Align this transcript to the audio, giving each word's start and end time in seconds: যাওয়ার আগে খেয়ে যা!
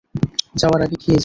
যাওয়ার 0.55 0.81
আগে 0.81 0.97
খেয়ে 0.97 1.15
যা! 1.15 1.19